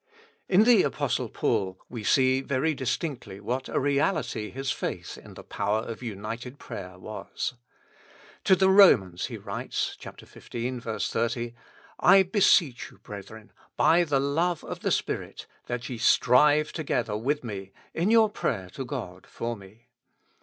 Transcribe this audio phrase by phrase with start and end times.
[0.49, 5.43] In the Apostle Paul we see very distinctly what a reality his faith in the
[5.43, 7.53] power of united prayer was.
[8.45, 11.03] To the Romans he writes (xv.
[11.07, 11.53] 30):
[11.99, 17.43] "I beseech you, brethren, by the love of the Spirit, that ye strive together with
[17.43, 19.85] me in your prayer to God for me."